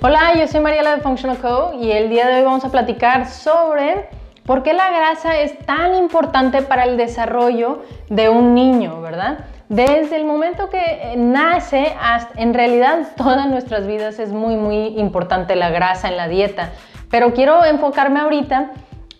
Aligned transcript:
Hola, 0.00 0.34
yo 0.38 0.46
soy 0.46 0.60
Mariela 0.60 0.94
de 0.94 1.02
Functional 1.02 1.38
Co 1.38 1.72
y 1.74 1.90
el 1.90 2.08
día 2.08 2.28
de 2.28 2.36
hoy 2.36 2.44
vamos 2.44 2.64
a 2.64 2.70
platicar 2.70 3.26
sobre 3.26 4.08
por 4.46 4.62
qué 4.62 4.72
la 4.72 4.88
grasa 4.90 5.40
es 5.40 5.58
tan 5.66 5.96
importante 5.96 6.62
para 6.62 6.84
el 6.84 6.96
desarrollo 6.96 7.82
de 8.08 8.28
un 8.28 8.54
niño, 8.54 9.00
¿verdad? 9.00 9.46
Desde 9.68 10.14
el 10.14 10.24
momento 10.24 10.70
que 10.70 11.14
nace 11.16 11.96
hasta 12.00 12.40
en 12.40 12.54
realidad 12.54 13.08
todas 13.16 13.48
nuestras 13.48 13.88
vidas 13.88 14.20
es 14.20 14.30
muy 14.30 14.54
muy 14.54 15.00
importante 15.00 15.56
la 15.56 15.70
grasa 15.70 16.06
en 16.06 16.16
la 16.16 16.28
dieta, 16.28 16.70
pero 17.10 17.34
quiero 17.34 17.64
enfocarme 17.64 18.20
ahorita 18.20 18.70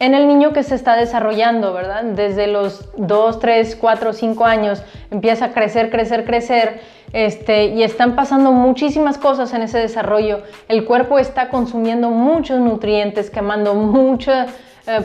en 0.00 0.14
el 0.14 0.26
niño 0.26 0.52
que 0.52 0.64
se 0.64 0.74
está 0.74 0.96
desarrollando, 0.96 1.72
¿verdad? 1.72 2.02
Desde 2.02 2.48
los 2.48 2.90
2, 2.96 3.38
3, 3.38 3.76
4, 3.76 4.12
5 4.12 4.44
años 4.44 4.82
empieza 5.12 5.44
a 5.44 5.52
crecer, 5.52 5.88
crecer, 5.90 6.24
crecer, 6.24 6.80
este, 7.14 7.66
y 7.66 7.84
están 7.84 8.16
pasando 8.16 8.50
muchísimas 8.50 9.18
cosas 9.18 9.54
en 9.54 9.62
ese 9.62 9.78
desarrollo. 9.78 10.42
El 10.66 10.84
cuerpo 10.84 11.20
está 11.20 11.48
consumiendo 11.48 12.10
muchos 12.10 12.58
nutrientes, 12.58 13.30
quemando 13.30 13.74
mucho, 13.74 14.32
eh, 14.32 14.46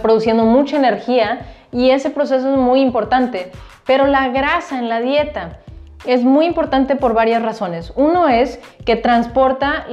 produciendo 0.02 0.44
mucha 0.44 0.76
energía, 0.76 1.42
y 1.72 1.92
ese 1.92 2.10
proceso 2.10 2.52
es 2.52 2.58
muy 2.58 2.82
importante. 2.82 3.52
Pero 3.86 4.08
la 4.08 4.28
grasa 4.30 4.80
en 4.80 4.90
la 4.90 5.02
dieta 5.02 5.60
es 6.04 6.24
muy 6.24 6.48
importante 6.48 6.96
por 6.96 7.14
varias 7.14 7.44
razones. 7.44 7.94
Uno 7.96 8.28
es 8.28 8.60
que 8.86 8.96
transporta 8.96 9.86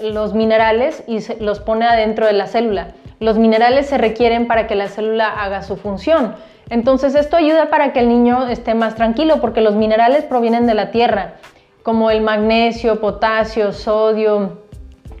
los 0.00 0.32
minerales 0.32 1.02
y 1.08 1.18
los 1.42 1.58
pone 1.58 1.86
adentro 1.86 2.26
de 2.26 2.34
la 2.34 2.46
célula. 2.46 2.92
Los 3.18 3.36
minerales 3.36 3.86
se 3.86 3.98
requieren 3.98 4.46
para 4.46 4.68
que 4.68 4.76
la 4.76 4.86
célula 4.86 5.28
haga 5.28 5.62
su 5.64 5.76
función. 5.76 6.36
Entonces 6.70 7.16
esto 7.16 7.36
ayuda 7.36 7.68
para 7.68 7.92
que 7.92 7.98
el 7.98 8.08
niño 8.08 8.46
esté 8.46 8.74
más 8.74 8.94
tranquilo 8.94 9.40
porque 9.40 9.60
los 9.60 9.74
minerales 9.74 10.22
provienen 10.24 10.66
de 10.66 10.74
la 10.74 10.90
tierra, 10.92 11.34
como 11.84 12.10
el 12.10 12.22
magnesio, 12.22 12.98
potasio, 12.98 13.72
sodio, 13.72 14.62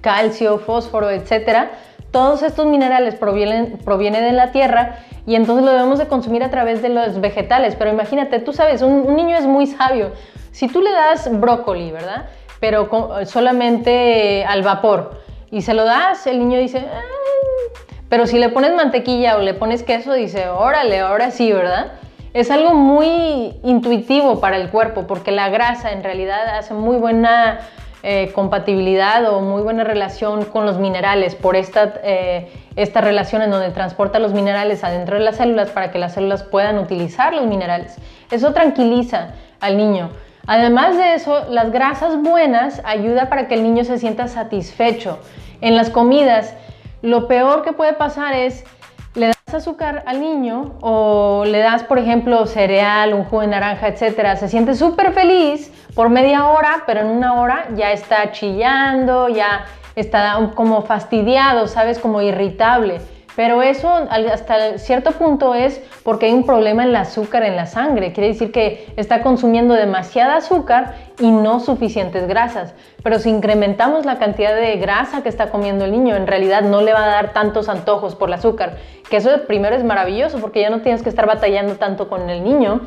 calcio, 0.00 0.58
fósforo, 0.58 1.10
etc. 1.10 1.68
Todos 2.10 2.42
estos 2.42 2.66
minerales 2.66 3.14
provienen, 3.16 3.78
provienen 3.84 4.24
de 4.24 4.32
la 4.32 4.50
tierra 4.50 4.96
y 5.26 5.34
entonces 5.34 5.64
lo 5.64 5.72
debemos 5.72 5.98
de 5.98 6.08
consumir 6.08 6.42
a 6.42 6.50
través 6.50 6.80
de 6.80 6.88
los 6.88 7.20
vegetales. 7.20 7.76
Pero 7.76 7.90
imagínate, 7.90 8.38
tú 8.38 8.54
sabes, 8.54 8.80
un, 8.80 9.14
niño 9.14 9.36
es 9.36 9.44
muy 9.44 9.66
sabio. 9.66 10.12
Si 10.52 10.66
tú 10.66 10.80
le 10.80 10.90
das 10.90 11.28
brócoli, 11.38 11.92
¿verdad? 11.92 12.30
Pero 12.60 12.88
solamente 13.26 14.46
al 14.46 14.62
vapor 14.62 15.20
y 15.50 15.60
se 15.60 15.74
lo 15.74 15.84
das, 15.84 16.26
el 16.26 16.38
niño 16.38 16.58
dice, 16.58 16.78
ah, 16.78 17.02
pero 18.08 18.26
si 18.26 18.38
le 18.38 18.48
pones 18.48 18.74
mantequilla 18.74 19.36
o 19.36 19.40
le 19.40 19.52
pones 19.52 19.82
queso, 19.82 20.14
dice, 20.14 20.48
órale, 20.48 21.00
ahora 21.00 21.30
sí, 21.30 21.52
¿verdad? 21.52 21.92
Es 22.34 22.50
algo 22.50 22.74
muy 22.74 23.54
intuitivo 23.62 24.40
para 24.40 24.56
el 24.56 24.68
cuerpo 24.68 25.06
porque 25.06 25.30
la 25.30 25.50
grasa 25.50 25.92
en 25.92 26.02
realidad 26.02 26.58
hace 26.58 26.74
muy 26.74 26.96
buena 26.96 27.60
eh, 28.02 28.32
compatibilidad 28.34 29.32
o 29.32 29.40
muy 29.40 29.62
buena 29.62 29.84
relación 29.84 30.44
con 30.44 30.66
los 30.66 30.78
minerales 30.78 31.36
por 31.36 31.54
esta, 31.54 31.94
eh, 32.02 32.52
esta 32.74 33.00
relación 33.00 33.40
en 33.42 33.52
donde 33.52 33.70
transporta 33.70 34.18
los 34.18 34.32
minerales 34.32 34.82
adentro 34.82 35.16
de 35.16 35.22
las 35.22 35.36
células 35.36 35.70
para 35.70 35.92
que 35.92 36.00
las 36.00 36.14
células 36.14 36.42
puedan 36.42 36.78
utilizar 36.78 37.32
los 37.32 37.46
minerales. 37.46 37.98
Eso 38.32 38.52
tranquiliza 38.52 39.28
al 39.60 39.76
niño. 39.76 40.10
Además 40.48 40.96
de 40.96 41.14
eso, 41.14 41.46
las 41.50 41.70
grasas 41.70 42.20
buenas 42.20 42.82
ayuda 42.84 43.28
para 43.28 43.46
que 43.46 43.54
el 43.54 43.62
niño 43.62 43.84
se 43.84 43.96
sienta 43.98 44.26
satisfecho. 44.26 45.20
En 45.60 45.76
las 45.76 45.88
comidas, 45.88 46.56
lo 47.00 47.28
peor 47.28 47.62
que 47.62 47.72
puede 47.72 47.92
pasar 47.92 48.34
es 48.34 48.64
le 49.14 49.26
das 49.26 49.54
azúcar 49.54 50.02
al 50.06 50.20
niño 50.20 50.74
o 50.80 51.44
le 51.46 51.58
das, 51.58 51.84
por 51.84 51.98
ejemplo, 51.98 52.46
cereal, 52.46 53.14
un 53.14 53.24
jugo 53.24 53.42
de 53.42 53.48
naranja, 53.48 53.88
etcétera, 53.88 54.36
se 54.36 54.48
siente 54.48 54.74
súper 54.74 55.12
feliz 55.12 55.72
por 55.94 56.08
media 56.10 56.46
hora, 56.48 56.82
pero 56.86 57.00
en 57.00 57.06
una 57.06 57.40
hora 57.40 57.68
ya 57.74 57.92
está 57.92 58.32
chillando, 58.32 59.28
ya 59.28 59.66
está 59.94 60.50
como 60.54 60.82
fastidiado, 60.82 61.68
¿sabes? 61.68 61.98
Como 61.98 62.20
irritable. 62.20 63.00
Pero 63.36 63.62
eso 63.62 63.88
hasta 63.90 64.78
cierto 64.78 65.12
punto 65.12 65.54
es 65.54 65.80
porque 66.04 66.26
hay 66.26 66.32
un 66.32 66.46
problema 66.46 66.84
en 66.84 66.90
el 66.90 66.96
azúcar 66.96 67.42
en 67.42 67.56
la 67.56 67.66
sangre. 67.66 68.12
Quiere 68.12 68.28
decir 68.28 68.52
que 68.52 68.92
está 68.96 69.22
consumiendo 69.22 69.74
demasiada 69.74 70.36
azúcar 70.36 70.94
y 71.18 71.30
no 71.30 71.58
suficientes 71.58 72.28
grasas. 72.28 72.74
Pero 73.02 73.18
si 73.18 73.30
incrementamos 73.30 74.04
la 74.04 74.18
cantidad 74.18 74.54
de 74.54 74.76
grasa 74.76 75.22
que 75.22 75.28
está 75.28 75.50
comiendo 75.50 75.84
el 75.84 75.90
niño, 75.90 76.14
en 76.14 76.26
realidad 76.26 76.62
no 76.62 76.80
le 76.80 76.92
va 76.92 77.04
a 77.04 77.08
dar 77.08 77.32
tantos 77.32 77.68
antojos 77.68 78.14
por 78.14 78.28
el 78.28 78.34
azúcar. 78.34 78.76
Que 79.10 79.16
eso 79.16 79.30
primero 79.46 79.74
es 79.74 79.84
maravilloso 79.84 80.38
porque 80.38 80.60
ya 80.60 80.70
no 80.70 80.80
tienes 80.80 81.02
que 81.02 81.08
estar 81.08 81.26
batallando 81.26 81.74
tanto 81.74 82.08
con 82.08 82.30
el 82.30 82.44
niño 82.44 82.82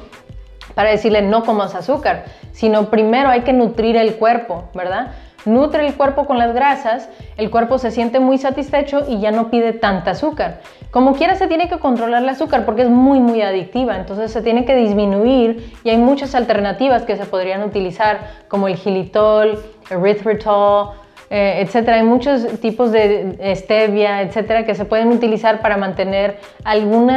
para 0.76 0.90
decirle 0.92 1.22
no 1.22 1.44
comas 1.44 1.76
azúcar, 1.76 2.26
sino 2.52 2.90
primero 2.90 3.30
hay 3.30 3.42
que 3.42 3.54
nutrir 3.54 3.98
el 3.98 4.16
cuerpo, 4.16 4.66
¿verdad? 4.74 5.12
Nutre 5.48 5.88
el 5.88 5.96
cuerpo 5.96 6.26
con 6.26 6.38
las 6.38 6.54
grasas, 6.54 7.10
el 7.38 7.50
cuerpo 7.50 7.78
se 7.78 7.92
siente 7.92 8.20
muy 8.20 8.38
satisfecho 8.38 9.06
y 9.08 9.20
ya 9.20 9.32
no 9.32 9.50
pide 9.50 9.74
tanta 9.74 10.12
azúcar. 10.12 10.62
Como 10.92 11.16
quiera 11.16 11.36
se 11.36 11.48
tiene 11.48 11.68
que 11.70 11.80
controlar 11.80 12.24
el 12.24 12.30
azúcar 12.30 12.66
porque 12.66 12.84
es 12.84 12.90
muy 12.90 13.20
muy 13.20 13.42
adictiva, 13.42 13.98
entonces 13.98 14.32
se 14.32 14.42
tiene 14.42 14.66
que 14.66 14.76
disminuir 14.76 15.74
y 15.84 15.90
hay 15.90 15.98
muchas 15.98 16.36
alternativas 16.36 17.04
que 17.04 17.18
se 17.18 17.26
podrían 17.26 17.64
utilizar 17.64 18.20
como 18.48 18.68
el 18.68 18.76
gilitol, 18.76 19.60
erythritol, 19.90 20.92
eh, 21.30 21.60
etcétera. 21.62 21.98
Hay 21.98 22.04
muchos 22.04 22.60
tipos 22.62 22.92
de 22.92 23.54
stevia, 23.56 24.22
etcétera, 24.22 24.66
que 24.66 24.76
se 24.76 24.86
pueden 24.86 25.10
utilizar 25.10 25.62
para 25.62 25.76
mantener 25.76 26.40
algún 26.64 27.12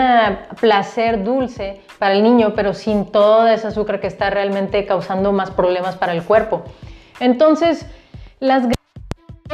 placer 0.60 1.22
dulce 1.22 1.80
para 2.00 2.14
el 2.14 2.24
niño, 2.24 2.54
pero 2.56 2.74
sin 2.74 3.06
todo 3.06 3.46
ese 3.46 3.68
azúcar 3.68 4.00
que 4.00 4.08
está 4.08 4.30
realmente 4.30 4.84
causando 4.84 5.32
más 5.32 5.52
problemas 5.52 5.96
para 5.96 6.12
el 6.12 6.24
cuerpo. 6.24 6.64
Entonces, 7.20 7.86
las 8.40 8.62
grasas 8.62 8.76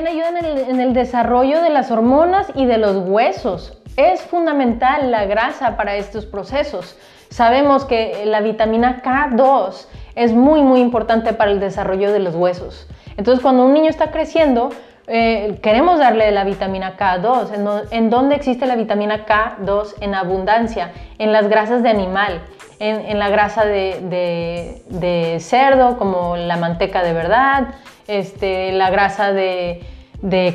ayudan 0.06 0.36
en 0.36 0.80
el, 0.80 0.94
desarrollo 0.94 1.60
de 1.60 1.70
las 1.70 1.90
hormonas 1.90 2.46
y 2.54 2.66
de 2.66 2.78
los 2.78 2.96
huesos. 2.96 3.82
Es 3.96 4.22
fundamental 4.22 5.10
la 5.10 5.24
grasa 5.24 5.76
para 5.76 5.96
estos 5.96 6.24
procesos. 6.24 6.96
Sabemos 7.28 7.84
que 7.84 8.24
la 8.26 8.40
vitamina 8.40 9.02
K2 9.02 9.86
es 10.14 10.32
muy 10.32 10.62
muy 10.62 10.80
importante 10.80 11.32
para 11.32 11.50
el 11.50 11.58
desarrollo 11.58 12.12
de 12.12 12.20
los 12.20 12.36
huesos. 12.36 12.86
Entonces 13.16 13.42
cuando 13.42 13.64
un 13.64 13.74
niño 13.74 13.90
está 13.90 14.12
creciendo, 14.12 14.70
eh, 15.08 15.58
queremos 15.62 15.98
darle 15.98 16.30
la 16.30 16.44
vitamina 16.44 16.96
K2. 16.96 17.86
¿En, 17.90 18.10
dónde 18.10 18.36
existe 18.36 18.66
la 18.66 18.76
vitamina 18.76 19.26
K2 19.26 19.94
en 20.00 20.14
abundancia? 20.14 20.92
En 21.18 21.32
las 21.32 21.48
grasas 21.48 21.82
de 21.82 21.88
animal, 21.88 22.40
en, 22.78 23.18
la 23.18 23.28
grasa 23.28 23.64
de 23.64 25.36
cerdo, 25.40 25.98
como 25.98 26.36
la 26.36 26.56
manteca 26.56 27.02
de 27.02 27.12
verdad, 27.12 27.74
este, 28.08 28.72
la 28.72 28.90
grasa 28.90 29.32
de, 29.32 29.80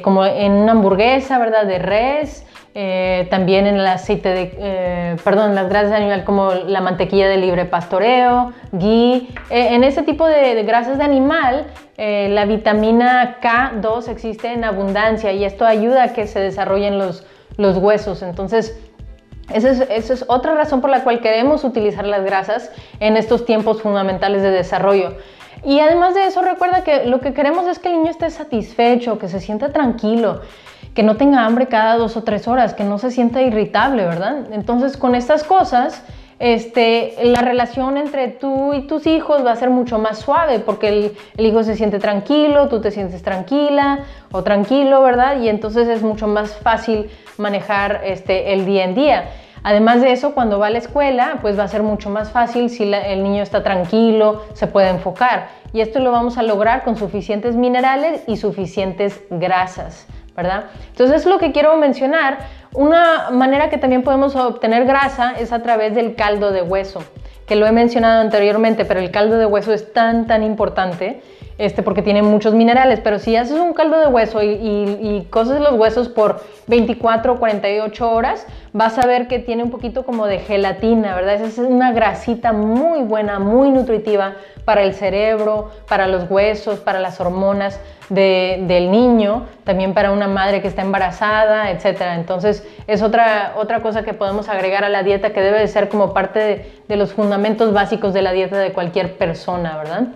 como 0.01 0.25
en 0.25 0.53
una 0.53 0.71
hamburguesa, 0.71 1.37
¿verdad? 1.37 1.65
De 1.65 1.79
res, 1.79 2.45
eh, 2.73 3.27
también 3.29 3.67
en 3.67 3.75
el 3.75 3.85
aceite 3.85 4.29
de, 4.29 4.53
eh, 4.57 5.15
perdón, 5.23 5.55
las 5.55 5.67
grasas 5.67 5.91
de 5.91 5.97
animal 5.97 6.23
como 6.23 6.51
la 6.51 6.81
mantequilla 6.81 7.27
de 7.27 7.37
libre 7.37 7.65
pastoreo, 7.65 8.53
ghee. 8.71 9.27
Eh, 9.49 9.75
en 9.75 9.83
ese 9.83 10.03
tipo 10.03 10.25
de, 10.27 10.63
grasas 10.63 10.97
de 10.97 11.03
animal, 11.03 11.67
la 11.97 12.45
vitamina 12.45 13.37
K2 13.43 14.07
existe 14.07 14.51
en 14.51 14.63
abundancia 14.63 15.31
y 15.33 15.45
esto 15.45 15.67
ayuda 15.67 16.05
a 16.05 16.13
que 16.13 16.25
se 16.25 16.39
desarrollen 16.39 16.97
los, 16.97 17.27
los 17.57 17.77
huesos. 17.77 18.23
Entonces, 18.23 18.75
esa 19.53 19.83
es, 19.83 20.25
otra 20.27 20.55
razón 20.55 20.81
por 20.81 20.89
la 20.89 21.03
cual 21.03 21.21
queremos 21.21 21.63
utilizar 21.63 22.05
las 22.05 22.23
grasas 22.23 22.71
en 22.99 23.17
estos 23.17 23.45
tiempos 23.45 23.81
fundamentales 23.81 24.41
de 24.41 24.51
desarrollo. 24.51 25.15
Y 25.63 25.79
además 25.79 26.15
de 26.15 26.25
eso, 26.25 26.41
recuerda 26.41 26.83
que 26.83 27.05
lo 27.05 27.19
que 27.19 27.33
queremos 27.33 27.67
es 27.67 27.79
que 27.79 27.89
el 27.89 27.97
niño 27.97 28.11
esté 28.11 28.29
satisfecho, 28.29 29.19
que 29.19 29.27
se 29.27 29.39
sienta 29.39 29.71
tranquilo, 29.71 30.41
que 30.95 31.03
no 31.03 31.17
tenga 31.17 31.45
hambre 31.45 31.67
cada 31.67 31.97
dos 31.97 32.17
o 32.17 32.23
tres 32.23 32.47
horas, 32.47 32.73
que 32.73 32.83
no 32.83 32.97
se 32.97 33.11
sienta 33.11 33.41
irritable, 33.41 34.05
¿verdad? 34.05 34.51
Entonces, 34.51 34.97
con 34.97 35.15
estas 35.15 35.43
cosas, 35.43 36.03
este, 36.41 37.13
la 37.21 37.41
relación 37.41 37.97
entre 37.97 38.27
tú 38.27 38.73
y 38.73 38.87
tus 38.87 39.05
hijos 39.05 39.45
va 39.45 39.51
a 39.51 39.55
ser 39.55 39.69
mucho 39.69 39.99
más 39.99 40.17
suave 40.17 40.57
porque 40.57 41.13
el, 41.37 41.45
hijo 41.45 41.61
se 41.63 41.75
siente 41.75 41.99
tranquilo, 41.99 42.67
tú 42.67 42.81
te 42.81 42.89
sientes 42.89 43.21
tranquila 43.21 43.99
o 44.31 44.41
tranquilo, 44.41 45.03
¿verdad? 45.03 45.39
Y 45.39 45.49
entonces 45.49 45.87
es 45.87 46.01
mucho 46.01 46.25
más 46.25 46.55
fácil 46.55 47.11
manejar 47.37 48.01
este, 48.03 48.53
el 48.53 48.65
día 48.65 48.85
en 48.85 48.95
día. 48.95 49.29
Además 49.61 50.01
de 50.01 50.13
eso, 50.13 50.33
cuando 50.33 50.57
va 50.57 50.67
a 50.67 50.69
la 50.71 50.79
escuela, 50.79 51.37
pues 51.43 51.59
va 51.59 51.65
a 51.65 51.67
ser 51.67 51.83
mucho 51.83 52.09
más 52.09 52.31
fácil 52.31 52.71
si 52.71 52.91
el 52.91 53.21
niño 53.21 53.43
está 53.43 53.61
tranquilo, 53.61 54.41
se 54.53 54.65
puede 54.65 54.89
enfocar. 54.89 55.49
Y 55.73 55.81
esto 55.81 55.99
lo 55.99 56.11
vamos 56.11 56.39
a 56.39 56.41
lograr 56.41 56.83
con 56.83 56.95
suficientes 56.95 57.55
minerales 57.55 58.23
y 58.25 58.37
suficientes 58.37 59.21
grasas, 59.29 60.07
¿verdad? 60.35 60.71
Entonces, 60.89 61.27
lo 61.27 61.37
que 61.37 61.51
quiero 61.51 61.77
mencionar. 61.77 62.39
Una 62.73 63.29
manera 63.31 63.69
que 63.69 63.77
también 63.77 64.01
podemos 64.01 64.35
obtener 64.35 64.85
grasa 64.85 65.33
es 65.37 65.51
a 65.51 65.61
través 65.61 65.93
del 65.93 66.15
caldo 66.15 66.51
de 66.51 66.61
hueso, 66.61 67.03
que 67.45 67.55
lo 67.55 67.67
he 67.67 67.71
mencionado 67.73 68.21
anteriormente, 68.21 68.85
pero 68.85 69.01
el 69.01 69.11
caldo 69.11 69.37
de 69.37 69.45
hueso 69.45 69.73
es 69.73 69.91
tan, 69.91 70.25
tan 70.25 70.41
importante 70.41 71.21
este, 71.57 71.83
porque 71.83 72.01
tiene 72.01 72.21
muchos 72.21 72.53
minerales, 72.53 72.99
pero 73.01 73.19
si 73.19 73.35
haces 73.35 73.59
un 73.59 73.73
caldo 73.73 73.99
de 73.99 74.07
hueso 74.07 74.41
y, 74.41 75.27
coces 75.29 75.59
los 75.61 75.73
huesos 75.73 76.09
por 76.09 76.43
24 76.67 77.33
o 77.33 77.39
48 77.39 78.11
horas, 78.11 78.47
vas 78.73 78.97
a 78.97 79.05
ver 79.05 79.27
que 79.27 79.39
tiene 79.39 79.63
un 79.63 79.69
poquito 79.69 80.05
como 80.05 80.27
de 80.27 80.39
gelatina, 80.39 81.15
¿verdad? 81.15 81.35
Esa 81.35 81.45
es 81.45 81.57
una 81.59 81.91
grasita 81.91 82.53
muy 82.53 83.01
buena, 83.01 83.39
muy 83.39 83.69
nutritiva 83.69 84.35
para 84.65 84.83
el 84.83 84.93
cerebro, 84.93 85.71
para 85.87 86.07
los 86.07 86.29
huesos, 86.29 86.79
para 86.79 86.99
las 86.99 87.19
hormonas 87.19 87.79
del 88.09 88.91
niño, 88.91 89.45
también 89.63 89.93
para 89.93 90.11
una 90.11 90.27
madre 90.27 90.61
que 90.61 90.67
está 90.67 90.81
embarazada, 90.81 91.71
etc. 91.71 92.01
Entonces 92.15 92.67
es 92.87 93.01
otra, 93.01 93.53
otra 93.55 93.81
cosa 93.81 94.03
que 94.03 94.13
podemos 94.13 94.49
agregar 94.49 94.83
a 94.83 94.89
la 94.89 95.03
dieta 95.03 95.31
que 95.31 95.41
debe 95.41 95.59
de 95.59 95.67
ser 95.67 95.87
como 95.87 96.13
parte 96.13 96.39
de, 96.39 96.71
de 96.89 96.95
los 96.97 97.13
fundamentos 97.13 97.71
básicos 97.71 98.13
de 98.13 98.21
la 98.21 98.33
dieta 98.33 98.57
de 98.57 98.73
cualquier 98.73 99.17
persona, 99.17 99.77
¿verdad? 99.77 100.07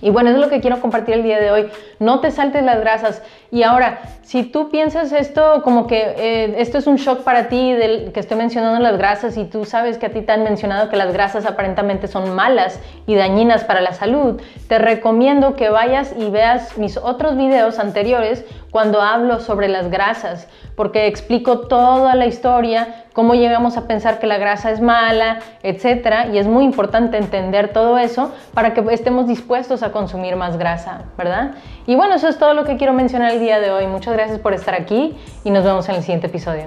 Y 0.00 0.10
bueno, 0.10 0.30
eso 0.30 0.38
es 0.38 0.44
lo 0.44 0.50
que 0.50 0.60
quiero 0.60 0.80
compartir 0.80 1.14
el 1.14 1.22
día 1.22 1.40
de 1.40 1.50
hoy. 1.50 1.68
No 1.98 2.20
te 2.20 2.30
saltes 2.30 2.62
las 2.62 2.80
grasas. 2.80 3.22
Y 3.56 3.62
ahora, 3.62 4.00
si 4.20 4.42
tú 4.42 4.68
piensas 4.68 5.12
esto 5.12 5.62
como 5.62 5.86
que 5.86 6.14
eh, 6.18 6.56
esto 6.58 6.76
es 6.76 6.86
un 6.86 6.96
shock 6.96 7.20
para 7.20 7.48
ti, 7.48 7.72
del, 7.72 8.12
que 8.12 8.20
estoy 8.20 8.36
mencionando 8.36 8.78
las 8.80 8.98
grasas, 8.98 9.38
y 9.38 9.46
tú 9.46 9.64
sabes 9.64 9.96
que 9.96 10.04
a 10.04 10.10
ti 10.10 10.20
te 10.20 10.30
han 10.30 10.44
mencionado 10.44 10.90
que 10.90 10.96
las 10.98 11.10
grasas 11.14 11.46
aparentemente 11.46 12.06
son 12.06 12.34
malas 12.34 12.78
y 13.06 13.14
dañinas 13.14 13.64
para 13.64 13.80
la 13.80 13.94
salud, 13.94 14.42
te 14.68 14.78
recomiendo 14.78 15.56
que 15.56 15.70
vayas 15.70 16.14
y 16.18 16.28
veas 16.28 16.76
mis 16.76 16.98
otros 16.98 17.34
videos 17.34 17.78
anteriores 17.78 18.44
cuando 18.70 19.00
hablo 19.00 19.40
sobre 19.40 19.68
las 19.68 19.90
grasas, 19.90 20.48
porque 20.74 21.06
explico 21.06 21.60
toda 21.60 22.14
la 22.14 22.26
historia, 22.26 23.06
cómo 23.14 23.34
llegamos 23.34 23.78
a 23.78 23.86
pensar 23.86 24.18
que 24.18 24.26
la 24.26 24.36
grasa 24.36 24.70
es 24.70 24.82
mala, 24.82 25.38
etcétera, 25.62 26.26
y 26.26 26.36
es 26.36 26.46
muy 26.46 26.64
importante 26.64 27.16
entender 27.16 27.72
todo 27.72 27.96
eso 27.96 28.34
para 28.52 28.74
que 28.74 28.84
estemos 28.90 29.26
dispuestos 29.26 29.82
a 29.82 29.92
consumir 29.92 30.36
más 30.36 30.58
grasa, 30.58 31.04
¿verdad? 31.16 31.52
Y 31.86 31.94
bueno, 31.94 32.16
eso 32.16 32.28
es 32.28 32.38
todo 32.38 32.52
lo 32.52 32.64
que 32.64 32.76
quiero 32.76 32.92
mencionar 32.92 33.32
el 33.32 33.40
de 33.54 33.70
hoy. 33.70 33.86
Muchas 33.86 34.12
gracias 34.12 34.40
por 34.40 34.54
estar 34.54 34.74
aquí 34.74 35.16
y 35.44 35.50
nos 35.50 35.64
vemos 35.64 35.88
en 35.88 35.94
el 35.94 36.02
siguiente 36.02 36.26
episodio. 36.26 36.66